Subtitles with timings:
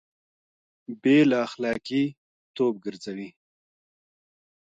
[1.01, 2.03] بې له اخلاقي
[2.55, 3.29] توب ګرځوي